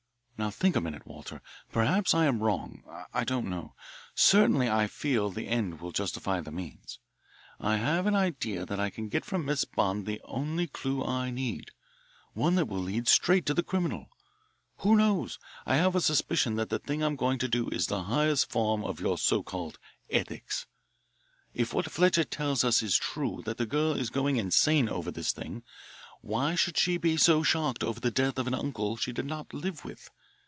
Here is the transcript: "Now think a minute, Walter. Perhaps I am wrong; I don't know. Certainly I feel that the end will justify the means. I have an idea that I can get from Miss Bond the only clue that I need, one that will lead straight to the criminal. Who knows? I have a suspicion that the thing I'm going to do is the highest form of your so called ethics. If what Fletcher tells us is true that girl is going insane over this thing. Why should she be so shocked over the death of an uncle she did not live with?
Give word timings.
"Now 0.43 0.49
think 0.49 0.75
a 0.75 0.81
minute, 0.81 1.05
Walter. 1.05 1.39
Perhaps 1.71 2.15
I 2.15 2.25
am 2.25 2.41
wrong; 2.41 2.81
I 3.13 3.23
don't 3.23 3.47
know. 3.47 3.75
Certainly 4.15 4.71
I 4.71 4.87
feel 4.87 5.29
that 5.29 5.35
the 5.39 5.47
end 5.47 5.79
will 5.79 5.91
justify 5.91 6.41
the 6.41 6.49
means. 6.49 6.97
I 7.59 7.75
have 7.77 8.07
an 8.07 8.15
idea 8.15 8.65
that 8.65 8.79
I 8.79 8.89
can 8.89 9.07
get 9.07 9.23
from 9.23 9.45
Miss 9.45 9.65
Bond 9.65 10.07
the 10.07 10.19
only 10.23 10.65
clue 10.65 11.01
that 11.01 11.09
I 11.09 11.29
need, 11.29 11.69
one 12.33 12.55
that 12.55 12.65
will 12.65 12.79
lead 12.79 13.07
straight 13.07 13.45
to 13.45 13.53
the 13.53 13.61
criminal. 13.61 14.09
Who 14.77 14.95
knows? 14.95 15.37
I 15.67 15.75
have 15.75 15.95
a 15.95 16.01
suspicion 16.01 16.55
that 16.55 16.69
the 16.71 16.79
thing 16.79 17.03
I'm 17.03 17.15
going 17.17 17.37
to 17.37 17.47
do 17.47 17.69
is 17.69 17.85
the 17.85 18.05
highest 18.05 18.49
form 18.49 18.83
of 18.83 18.99
your 18.99 19.19
so 19.19 19.43
called 19.43 19.77
ethics. 20.09 20.65
If 21.53 21.71
what 21.71 21.91
Fletcher 21.91 22.23
tells 22.23 22.63
us 22.63 22.81
is 22.81 22.97
true 22.97 23.43
that 23.45 23.63
girl 23.69 23.91
is 23.93 24.09
going 24.09 24.37
insane 24.37 24.89
over 24.89 25.11
this 25.11 25.33
thing. 25.33 25.61
Why 26.21 26.55
should 26.55 26.77
she 26.77 26.97
be 26.97 27.15
so 27.15 27.43
shocked 27.43 27.83
over 27.83 27.99
the 27.99 28.09
death 28.09 28.39
of 28.39 28.47
an 28.47 28.55
uncle 28.55 28.97
she 28.97 29.11
did 29.11 29.27
not 29.27 29.53
live 29.53 29.85
with? 29.85 30.09